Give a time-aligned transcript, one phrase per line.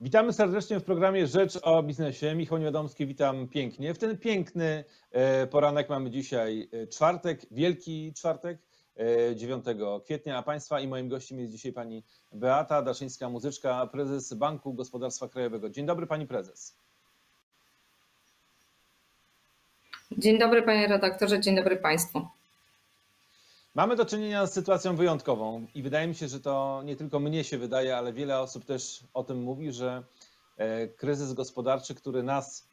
[0.00, 2.34] Witamy serdecznie w programie Rzecz o Biznesie.
[2.34, 3.94] Michał Niewiadomski, witam pięknie.
[3.94, 8.58] W ten piękny e, poranek mamy dzisiaj e, czwartek, wielki czwartek,
[9.36, 9.74] 9 e,
[10.04, 15.70] kwietnia, a Państwa i moim gościem jest dzisiaj pani Beata Daszyńska-Muzyczka, prezes Banku Gospodarstwa Krajowego.
[15.70, 16.76] Dzień dobry pani prezes.
[20.12, 22.37] Dzień dobry panie redaktorze, dzień dobry państwu.
[23.78, 27.44] Mamy do czynienia z sytuacją wyjątkową i wydaje mi się, że to nie tylko mnie
[27.44, 30.02] się wydaje, ale wiele osób też o tym mówi, że
[30.56, 32.68] e, kryzys gospodarczy, który nas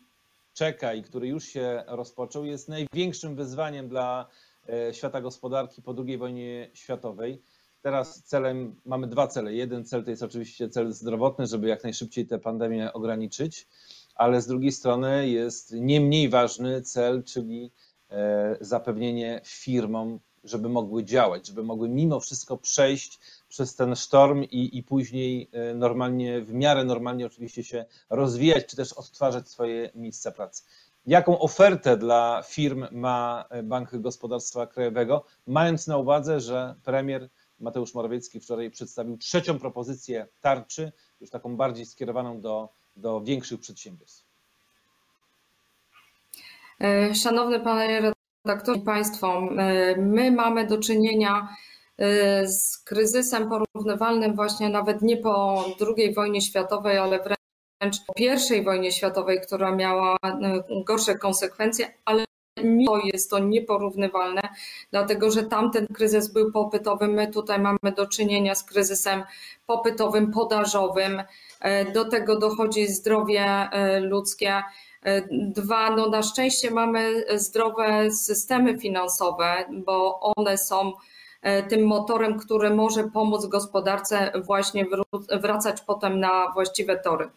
[0.53, 4.27] czeka i który już się rozpoczął, jest największym wyzwaniem dla
[4.69, 7.41] e, świata gospodarki po II wojnie światowej.
[7.81, 9.53] Teraz celem mamy dwa cele.
[9.53, 13.67] Jeden cel to jest oczywiście cel zdrowotny, żeby jak najszybciej tę pandemię ograniczyć,
[14.15, 17.71] ale z drugiej strony jest nie mniej ważny cel, czyli
[18.09, 24.77] e, zapewnienie firmom żeby mogły działać, żeby mogły mimo wszystko przejść przez ten sztorm i,
[24.77, 30.31] i później e, normalnie, w miarę normalnie oczywiście się rozwijać, czy też odtwarzać swoje miejsca
[30.31, 30.63] pracy.
[31.07, 37.93] Jaką ofertę dla firm ma e, Bank Gospodarstwa Krajowego, mając na uwadze, że premier Mateusz
[37.93, 40.91] Morawiecki wczoraj przedstawił trzecią propozycję tarczy,
[41.21, 44.25] już taką bardziej skierowaną do, do większych przedsiębiorstw.
[46.81, 48.13] E, szanowny panie
[48.45, 51.49] redaktorze Państwo, e, my mamy do czynienia
[51.97, 55.65] e, z kryzysem porównywalnym właśnie nawet nie po
[55.97, 58.13] II wojnie światowej, ale wręcz po
[58.55, 62.25] I wojnie światowej, która miała e, gorsze konsekwencje, ale
[62.63, 64.41] mimo jest to nieporównywalne,
[64.91, 67.07] dlatego że tamten kryzys był popytowy.
[67.07, 69.23] My tutaj mamy do czynienia z kryzysem
[69.65, 71.23] popytowym, podażowym.
[71.93, 73.69] Do tego dochodzi zdrowie
[74.01, 74.63] ludzkie.
[75.31, 80.93] Dwa, no na szczęście mamy zdrowe systemy finansowe, bo one są
[81.41, 84.85] e, tym motorem, który może pomóc gospodarce właśnie
[85.41, 87.29] wracać potem na właściwe tory.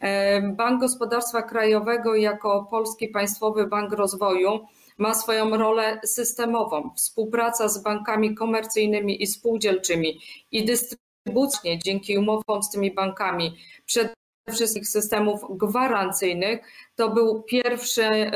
[0.00, 4.60] E, Bank Gospodarstwa Krajowego jako Polski Państwowy Bank Rozwoju
[4.98, 6.90] ma swoją rolę systemową.
[6.96, 10.20] Współpraca z bankami komercyjnymi i spółdzielczymi
[10.52, 14.12] i dystrybucyjnie dzięki umowom z tymi bankami przed
[14.52, 16.60] wszystkich systemów gwarancyjnych.
[16.96, 18.30] To był pierwszy,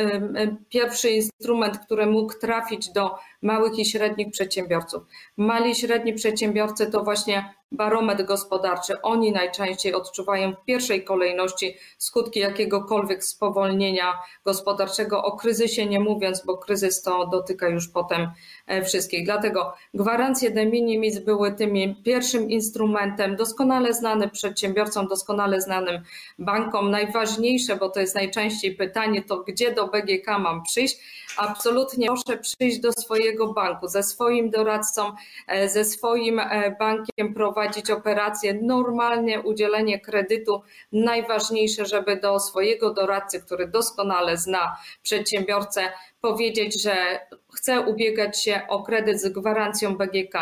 [0.69, 5.03] pierwszy instrument, który mógł trafić do małych i średnich przedsiębiorców.
[5.37, 9.03] Mali i średni przedsiębiorcy to właśnie barometr gospodarczy.
[9.03, 14.13] Oni najczęściej odczuwają w pierwszej kolejności skutki jakiegokolwiek spowolnienia
[14.45, 18.31] gospodarczego, o kryzysie nie mówiąc, bo kryzys to dotyka już potem
[18.67, 19.25] e, wszystkich.
[19.25, 26.03] Dlatego gwarancje de minimis były tym pierwszym instrumentem, doskonale znanym przedsiębiorcom, doskonale znanym
[26.39, 26.91] bankom.
[26.91, 30.97] Najważniejsze, bo to jest najczęściej pytanie, to gdzie do BGK mam przyjść?
[31.37, 35.13] Absolutnie proszę przyjść do swojego banku, ze swoim doradcą,
[35.47, 40.63] e, ze swoim e, bankiem prowadzić operacje, normalnie udzielenie kredytu.
[40.93, 47.21] Najważniejsze, żeby do swojego doradcy, który doskonale zna przedsiębiorcę, powiedzieć, że
[47.55, 50.35] chce ubiegać się o kredyt z gwarancją BGK.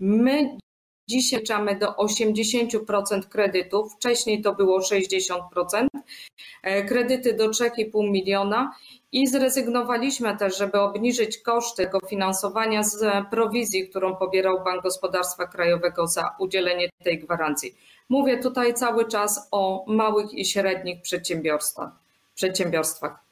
[0.00, 0.58] My
[1.08, 5.88] Dzisiaj czamy do 80% kredytów, wcześniej to było 60%,
[6.62, 8.74] e, kredyty do 3,5 miliona
[9.12, 16.36] i zrezygnowaliśmy też, żeby obniżyć koszty finansowania z prowizji, którą pobierał Bank Gospodarstwa Krajowego za
[16.38, 17.74] udzielenie tej gwarancji.
[18.08, 21.02] Mówię tutaj cały czas o małych i średnich
[22.34, 23.23] przedsiębiorstwach.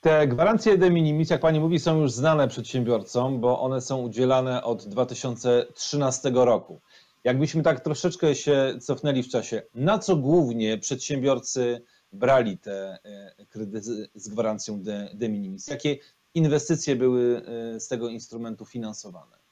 [0.00, 4.64] Te gwarancje de minimis, jak pani mówi, są już znane przedsiębiorcom, bo one są udzielane
[4.64, 6.80] od 2013 roku.
[7.24, 14.08] Jakbyśmy tak troszeczkę się cofnęli w czasie, na co głównie przedsiębiorcy brali te e, kredyty
[14.14, 15.68] z gwarancją de, de minimis?
[15.68, 15.96] Jakie
[16.34, 19.45] inwestycje były e, z tego instrumentu finansowane?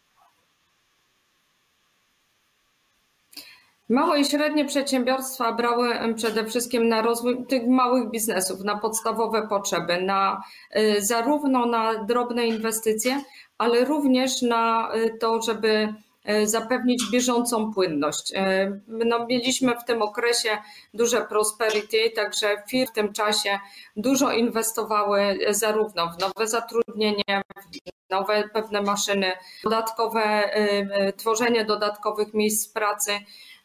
[3.89, 10.03] Małe i średnie przedsiębiorstwa brały przede wszystkim na rozwój tych małych biznesów, na podstawowe potrzeby,
[10.03, 13.21] na, e, zarówno na drobne inwestycje,
[13.59, 14.89] ale również na
[15.21, 18.33] to, żeby E, zapewnić bieżącą płynność.
[18.89, 20.59] No, mieliśmy w tym okresie
[20.95, 23.59] duże prosperity, także firmy w tym czasie
[23.97, 27.43] dużo inwestowały zarówno w nowe zatrudnienie,
[28.09, 29.33] w nowe pewne maszyny,
[29.65, 30.51] dodatkowe,
[31.17, 33.13] tworzenie dodatkowych miejsc pracy.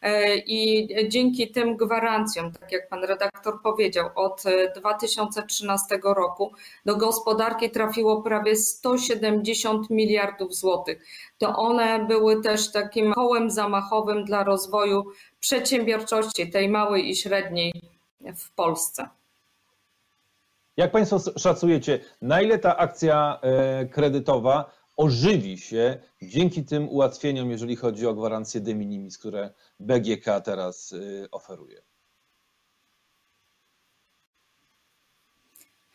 [0.02, 4.42] E, I dzięki tym gwarancjom, tak jak pan redaktor powiedział, od
[4.76, 6.52] 2013 roku
[6.84, 11.04] do gospodarki trafiło prawie 170 miliardów złotych.
[11.38, 15.04] To one były też takim kołem zamachowym dla rozwoju
[15.40, 17.72] przedsiębiorczości, tej małej i średniej
[18.36, 19.08] w Polsce.
[20.76, 27.76] Jak Państwo szacujecie, na ile ta akcja e, kredytowa ożywi się dzięki tym ułatwieniom, jeżeli
[27.76, 29.50] chodzi o gwarancje de minimis, które
[29.80, 31.82] BGK teraz y, oferuje.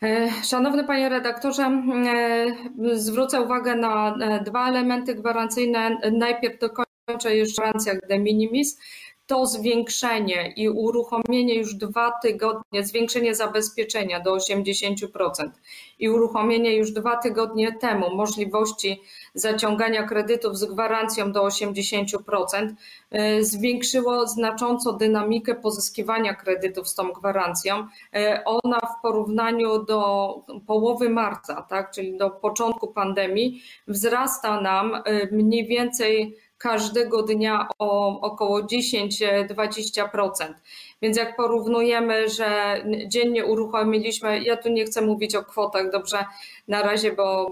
[0.02, 5.98] E, szanowny panie redaktorze, e, zwrócę uwagę na e, dwa elementy gwarancyjne.
[6.12, 8.78] Najpierw dokończę już gwarancjach de minimis
[9.26, 15.50] to zwiększenie i uruchomienie już dwa tygodnie, zwiększenie zabezpieczenia do 80%
[15.98, 19.02] i uruchomienie już dwa tygodnie temu możliwości
[19.34, 22.74] zaciągania kredytów z gwarancją do 80%
[23.14, 27.78] y, zwiększyło znacząco dynamikę pozyskiwania kredytów z tą gwarancją.
[27.80, 30.34] Y, ona w porównaniu do
[30.66, 38.20] połowy marca, tak, czyli do początku pandemii, wzrasta nam y, mniej więcej każdego dnia o
[38.20, 40.54] około 10-20%.
[41.02, 42.76] Więc jak porównujemy, że
[43.06, 46.24] dziennie uruchomiliśmy, ja tu nie chcę mówić o kwotach, dobrze,
[46.68, 47.50] na razie, bo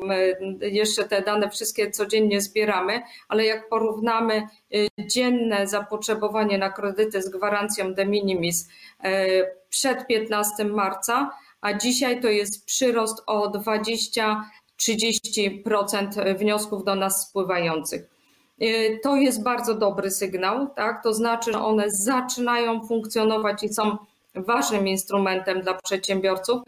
[0.61, 7.29] jeszcze te dane wszystkie codziennie zbieramy, ale jak porównamy y, dzienne zapotrzebowanie na kredyty z
[7.29, 8.69] gwarancją de minimis
[9.05, 9.09] y,
[9.69, 11.31] przed 15 marca,
[11.61, 18.15] a dzisiaj to jest przyrost o 20-30% wniosków do nas spływających.
[18.63, 21.03] Y, to jest bardzo dobry sygnał, tak?
[21.03, 23.97] To znaczy, że one zaczynają funkcjonować i są
[24.35, 26.63] ważnym instrumentem dla przedsiębiorców.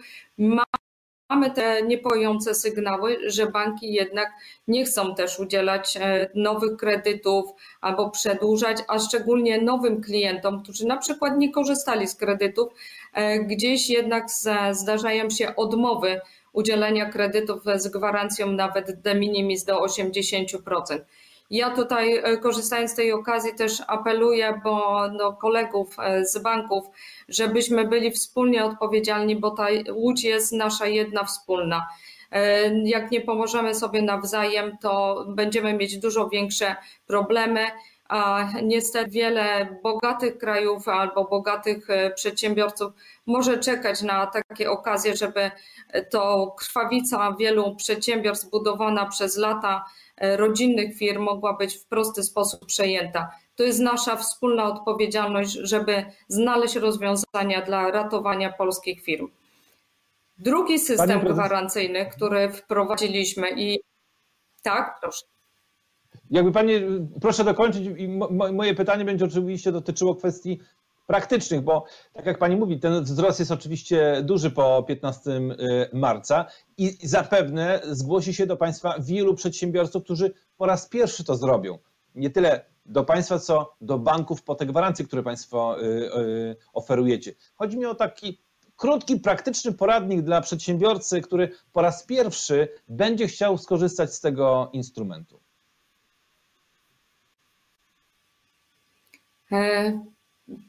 [1.28, 4.28] Mamy te niepojące sygnały, że banki jednak
[4.68, 7.50] nie chcą też udzielać e, nowych kredytów
[7.80, 12.72] albo przedłużać, a szczególnie nowym klientom, którzy na przykład nie korzystali z kredytów,
[13.12, 14.24] e, gdzieś jednak
[14.72, 16.20] zdarzają się odmowy
[16.52, 21.04] udzielenia kredytów z gwarancją nawet de minimis do 80%.
[21.50, 26.84] Ja tutaj e, korzystając z tej okazji też apeluję bo do kolegów e, z banków,
[27.28, 31.88] żebyśmy byli wspólnie odpowiedzialni, bo ta łódź jest nasza jedna wspólna.
[32.32, 36.76] E, jak nie pomożemy sobie nawzajem, to będziemy mieć dużo większe
[37.06, 37.66] problemy.
[38.08, 42.92] A niestety wiele bogatych krajów albo bogatych przedsiębiorców
[43.26, 45.50] może czekać na takie okazje, żeby
[46.10, 49.84] to krwawica wielu przedsiębiorstw budowana przez lata
[50.20, 53.30] rodzinnych firm mogła być w prosty sposób przejęta.
[53.56, 59.28] To jest nasza wspólna odpowiedzialność, żeby znaleźć rozwiązania dla ratowania polskich firm.
[60.38, 63.80] Drugi system gwarancyjny, który wprowadziliśmy i
[64.62, 65.26] tak, proszę.
[66.30, 66.72] Jakby Pani,
[67.20, 68.08] proszę dokończyć i
[68.52, 70.60] moje pytanie będzie oczywiście dotyczyło kwestii
[71.06, 75.40] praktycznych, bo tak jak Pani mówi, ten wzrost jest oczywiście duży po 15 y,
[75.92, 81.78] marca i zapewne zgłosi się do Państwa wielu przedsiębiorców, którzy po raz pierwszy to zrobią.
[82.14, 87.34] Nie tyle do Państwa, co do banków po te gwarancje, które Państwo y, y, oferujecie.
[87.54, 88.38] Chodzi mi o taki
[88.76, 95.40] krótki, praktyczny poradnik dla przedsiębiorcy, który po raz pierwszy będzie chciał skorzystać z tego instrumentu.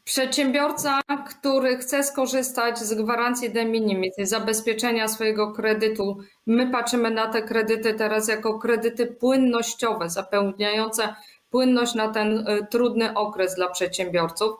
[0.03, 7.41] Przedsiębiorca, który chce skorzystać z gwarancji de minimis, zabezpieczenia swojego kredytu, my patrzymy na te
[7.41, 11.15] kredyty teraz jako kredyty płynnościowe, zapewniające
[11.49, 14.55] płynność na ten e, trudny okres dla przedsiębiorców.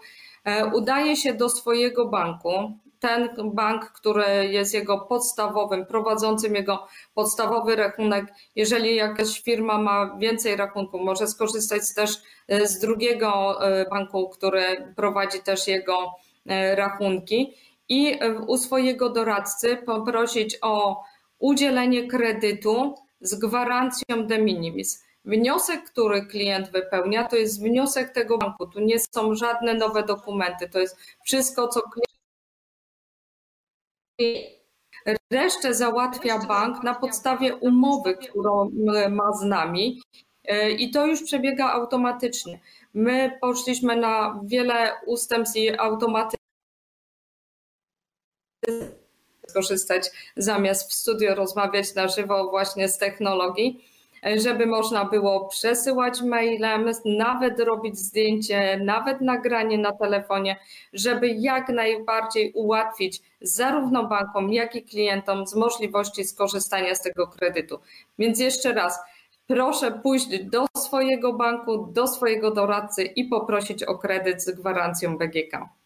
[0.46, 7.76] E, udaje się do swojego banku, ten bank, który jest jego podstawowym, prowadzącym jego podstawowy
[7.76, 12.12] rachunek, jeżeli jakaś firma ma więcej rachunków, może skorzystać też
[12.48, 16.16] e, z drugiego e, banku, który prowadzi też jego
[16.46, 17.54] e, rachunki
[17.90, 21.04] i u swojego doradcy poprosić o
[21.40, 25.08] udzielenie kredytu z gwarancją de minimis.
[25.26, 28.68] Wniosek, który klient wypełnia, to jest wniosek tego banku.
[28.68, 30.70] Tu nie są żadne nowe dokumenty.
[30.70, 32.07] To jest wszystko, co klient
[35.32, 38.72] Resztę załatwia bank na podstawie umowy, którą
[39.10, 40.02] ma z nami
[40.46, 42.60] e, i to już przebiega automatycznie.
[42.94, 46.38] My poszliśmy na wiele ustępstw i automatycznie
[49.48, 53.86] skorzystać zamiast w studio rozmawiać na żywo właśnie z technologii
[54.36, 60.60] żeby można było przesyłać mailem, nawet robić zdjęcie, nawet nagranie na telefonie,
[60.94, 67.80] żeby jak najbardziej ułatwić zarówno bankom, jak i klientom z możliwości skorzystania z tego kredytu.
[68.20, 69.00] Więc jeszcze raz,
[69.48, 75.77] proszę pójść do swojego banku, do swojego doradcy i poprosić o kredyt z gwarancją BGK.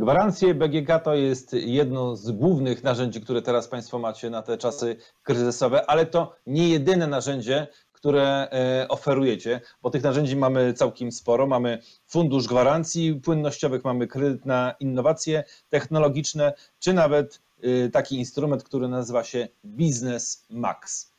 [0.00, 4.96] Gwarancje BGK to jest jedno z głównych narzędzi, które teraz Państwo macie na te czasy
[5.22, 11.46] kryzysowe, ale to nie jedyne narzędzie, które e, oferujecie, bo tych narzędzi mamy całkiem sporo.
[11.46, 18.88] Mamy fundusz gwarancji płynnościowych, mamy kredyt na innowacje technologiczne, czy nawet e, taki instrument, który
[18.88, 21.12] nazywa się Business Max.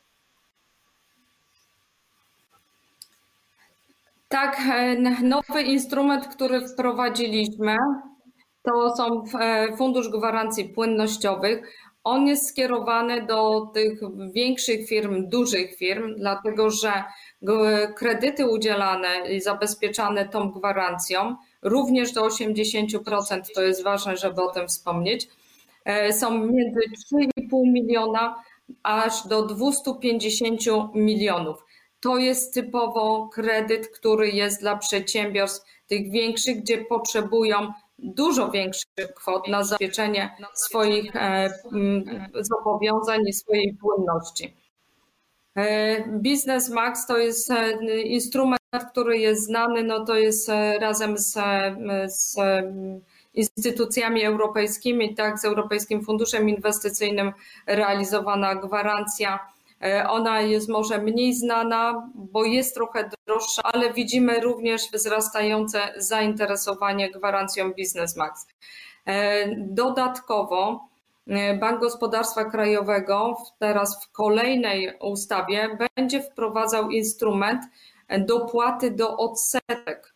[4.29, 7.77] Tak, e, nowy instrument, który wprowadziliśmy,
[8.63, 11.77] to są e, Fundusz Gwarancji Płynnościowych.
[12.03, 14.00] On jest skierowany do tych
[14.32, 17.03] większych firm, dużych firm, dlatego że
[17.96, 24.68] kredyty udzielane i zabezpieczane tą gwarancją, również do 80%, to jest ważne, żeby o tym
[24.68, 25.27] wspomnieć,
[25.86, 26.80] e, są między
[27.13, 28.44] 3,5 miliona
[28.84, 31.65] aż do 250 milionów.
[32.00, 39.48] To jest typowo kredyt, który jest dla przedsiębiorstw tych większych, gdzie potrzebują dużo większych kwot
[39.48, 41.50] na zabezpieczenie swoich e,
[42.39, 44.53] zobowiązań i swojej płynności.
[45.55, 51.34] E, Business Max to jest e, instrument, który jest znany, no to jest razem z,
[52.08, 52.36] z
[53.34, 57.31] instytucjami europejskimi, tak, z Europejskim Funduszem Inwestycyjnym
[57.67, 59.39] realizowana gwarancja
[60.09, 67.73] ona jest może mniej znana, bo jest trochę droższa, ale widzimy również wzrastające zainteresowanie gwarancją
[67.73, 68.47] Biznes Max.
[69.05, 70.88] E, dodatkowo
[71.27, 77.63] e, Bank Gospodarstwa Krajowego teraz w kolejnej ustawie będzie wprowadzał instrument
[78.19, 80.13] dopłaty do odsetek.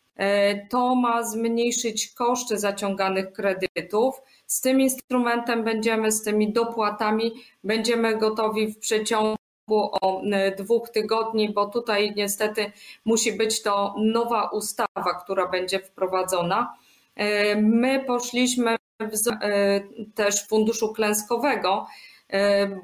[0.70, 4.22] To ma zmniejszyć koszty zaciąganych kredytów.
[4.46, 7.32] Z tym instrumentem będziemy, z tymi dopłatami,
[7.64, 9.36] będziemy gotowi w przeciągu
[9.68, 12.72] o e, dwóch tygodni, bo tutaj niestety
[13.04, 16.76] musi być to nowa ustawa, która będzie wprowadzona.
[17.14, 19.80] E, my poszliśmy e,
[20.14, 21.86] też funduszu klęskowego,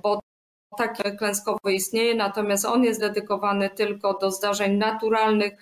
[0.02, 0.20] bo
[0.78, 5.52] taki klęskowy istnieje, natomiast on jest dedykowany tylko do zdarzeń naturalnych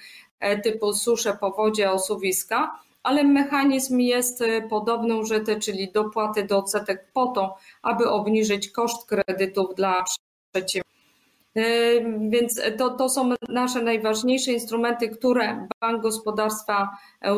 [0.62, 7.56] typu susze, powodzie, osuwiska, ale mechanizm jest podobny użyty, czyli dopłaty do odsetek po to,
[7.82, 10.04] aby obniżyć koszt kredytów dla
[10.52, 10.89] przedsiębiorców.
[11.57, 11.62] E,
[12.30, 16.88] więc to, to są nasze najważniejsze instrumenty, które Bank Gospodarstwa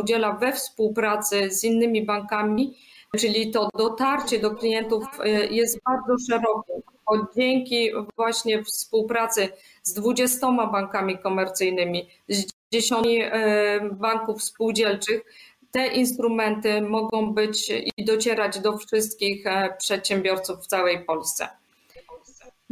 [0.01, 2.77] udziela we współpracy z innymi bankami,
[3.19, 6.73] czyli to dotarcie do klientów e, jest bardzo szerokie.
[7.07, 9.49] Bo dzięki właśnie współpracy
[9.83, 15.25] z 20 bankami komercyjnymi, z 10 e, banków spółdzielczych,
[15.71, 19.45] te instrumenty mogą być i docierać do wszystkich
[19.79, 21.62] przedsiębiorców w całej Polsce.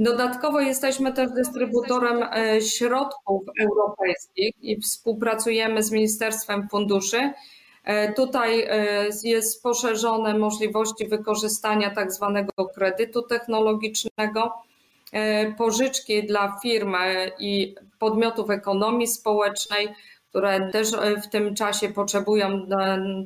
[0.00, 7.32] Dodatkowo jesteśmy też dystrybutorem e, środków europejskich i współpracujemy z Ministerstwem Funduszy.
[7.84, 14.52] E, tutaj e, jest poszerzone możliwości wykorzystania tak zwanego kredytu technologicznego,
[15.58, 16.96] pożyczki dla firm
[17.38, 19.88] i podmiotów ekonomii społecznej,
[20.28, 20.88] które też
[21.24, 22.66] w tym czasie potrzebują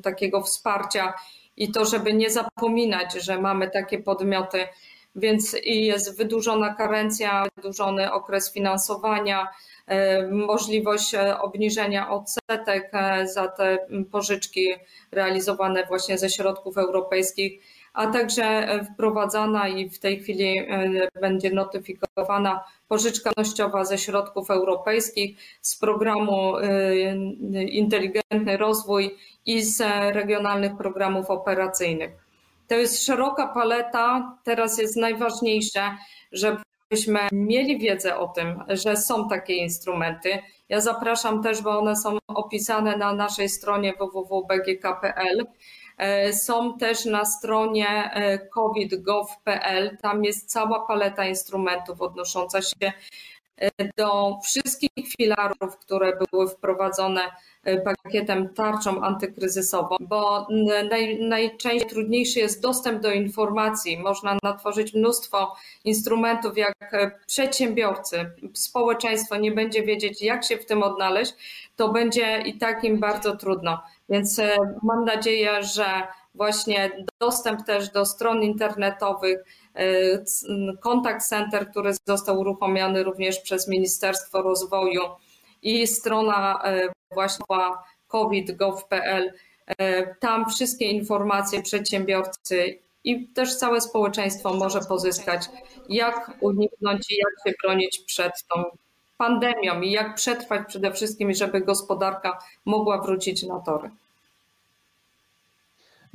[0.03, 1.13] takiego wsparcia
[1.57, 4.67] i to, żeby nie zapominać, że mamy takie podmioty
[5.15, 9.47] więc jest wydłużona karencja, wydłużony okres finansowania,
[9.87, 13.77] e, możliwość e, obniżenia odsetek e, za te
[14.11, 14.67] pożyczki
[15.11, 17.61] realizowane właśnie ze środków europejskich,
[17.93, 20.67] a także wprowadzana i w tej chwili
[21.21, 26.53] będzie notyfikowana pożyczka nościowa ze środków europejskich z programu
[27.69, 29.81] Inteligentny Rozwój i z
[30.13, 32.24] regionalnych programów operacyjnych.
[32.67, 34.37] To jest szeroka paleta.
[34.43, 35.97] Teraz jest najważniejsze,
[36.31, 40.39] żebyśmy mieli wiedzę o tym, że są takie instrumenty.
[40.69, 45.45] Ja zapraszam też, bo one są opisane na naszej stronie www.bgk.pl.
[45.97, 49.97] E, są też na stronie e, covid.gov.pl.
[50.01, 52.93] Tam jest cała paleta instrumentów odnosząca się
[53.97, 57.21] do wszystkich filarów, które były wprowadzone
[57.65, 60.47] E, pakietem tarczą antykryzysową, bo
[60.89, 63.97] naj, najczęściej trudniejszy jest dostęp do informacji.
[63.97, 70.83] Można natworzyć mnóstwo instrumentów, jak e, przedsiębiorcy, społeczeństwo nie będzie wiedzieć, jak się w tym
[70.83, 71.33] odnaleźć,
[71.75, 73.81] to będzie i tak im bardzo trudno.
[74.09, 75.85] Więc e, mam nadzieję, że
[76.35, 79.43] właśnie dostęp też do stron internetowych,
[80.81, 85.01] kontakt center, który został uruchomiony również przez Ministerstwo Rozwoju,
[85.65, 87.45] i strona e, właśnie
[88.07, 89.33] covid.gov.pl.
[89.67, 95.49] E, tam wszystkie informacje przedsiębiorcy i też całe społeczeństwo może pozyskać,
[95.89, 98.63] jak uniknąć i jak się bronić przed tą
[99.17, 103.89] pandemią i jak przetrwać przede wszystkim, żeby gospodarka mogła wrócić na tory.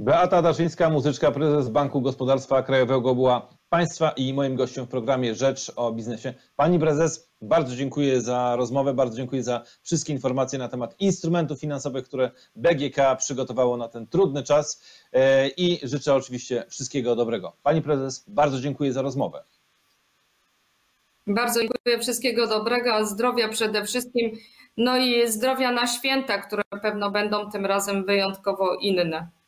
[0.03, 5.73] Beata Daszyńska, muzyczka, prezes Banku Gospodarstwa Krajowego była Państwa i moim gościem w programie Rzecz
[5.77, 6.35] o Biznesie.
[6.57, 12.05] Pani prezes, bardzo dziękuję za rozmowę, bardzo dziękuję za wszystkie informacje na temat instrumentów finansowych,
[12.05, 17.57] które BGK przygotowało na ten trudny czas e, i życzę oczywiście wszystkiego dobrego.
[17.63, 19.45] Pani prezes, bardzo dziękuję za rozmowę.
[21.27, 24.31] Bardzo dziękuję, wszystkiego dobrego, zdrowia przede wszystkim,
[24.77, 29.40] no i zdrowia na święta, które pewno będą tym razem wyjątkowo inne.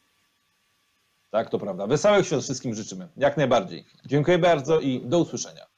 [1.33, 1.87] Tak, to prawda.
[1.87, 3.09] Wesołych świąt wszystkim życzymy.
[3.17, 3.85] Jak najbardziej.
[4.07, 5.72] Dziękuję bardzo i do usłyszenia.